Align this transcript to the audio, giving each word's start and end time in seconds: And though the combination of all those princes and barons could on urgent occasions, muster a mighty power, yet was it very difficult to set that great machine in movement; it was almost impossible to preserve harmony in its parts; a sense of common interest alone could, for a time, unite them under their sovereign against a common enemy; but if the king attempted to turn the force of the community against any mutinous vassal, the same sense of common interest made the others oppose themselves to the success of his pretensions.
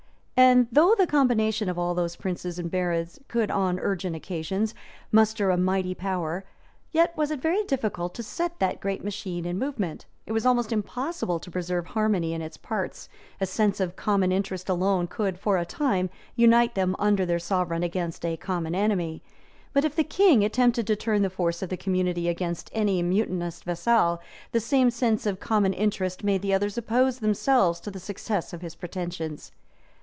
And 0.43 0.67
though 0.71 0.95
the 0.95 1.05
combination 1.05 1.69
of 1.69 1.77
all 1.77 1.93
those 1.93 2.15
princes 2.15 2.57
and 2.57 2.69
barons 2.71 3.19
could 3.27 3.51
on 3.51 3.79
urgent 3.79 4.15
occasions, 4.15 4.73
muster 5.11 5.51
a 5.51 5.55
mighty 5.55 5.93
power, 5.93 6.43
yet 6.91 7.15
was 7.15 7.29
it 7.29 7.39
very 7.39 7.63
difficult 7.63 8.15
to 8.15 8.23
set 8.23 8.57
that 8.57 8.79
great 8.79 9.03
machine 9.03 9.45
in 9.45 9.59
movement; 9.59 10.07
it 10.25 10.31
was 10.31 10.43
almost 10.43 10.71
impossible 10.73 11.39
to 11.39 11.51
preserve 11.51 11.85
harmony 11.85 12.33
in 12.33 12.41
its 12.41 12.57
parts; 12.57 13.07
a 13.39 13.45
sense 13.45 13.79
of 13.79 13.95
common 13.95 14.31
interest 14.31 14.67
alone 14.67 15.05
could, 15.05 15.37
for 15.37 15.57
a 15.59 15.63
time, 15.65 16.09
unite 16.35 16.73
them 16.73 16.95
under 16.97 17.23
their 17.25 17.37
sovereign 17.39 17.83
against 17.83 18.25
a 18.25 18.35
common 18.35 18.73
enemy; 18.73 19.21
but 19.73 19.85
if 19.85 19.95
the 19.95 20.03
king 20.03 20.43
attempted 20.43 20.87
to 20.87 20.95
turn 20.95 21.21
the 21.21 21.29
force 21.29 21.61
of 21.61 21.69
the 21.69 21.77
community 21.77 22.27
against 22.27 22.71
any 22.73 23.03
mutinous 23.03 23.61
vassal, 23.61 24.19
the 24.53 24.59
same 24.59 24.89
sense 24.89 25.27
of 25.27 25.39
common 25.39 25.71
interest 25.71 26.23
made 26.23 26.41
the 26.41 26.53
others 26.53 26.79
oppose 26.79 27.19
themselves 27.19 27.79
to 27.79 27.91
the 27.91 27.99
success 27.99 28.53
of 28.53 28.61
his 28.61 28.73
pretensions. 28.73 29.51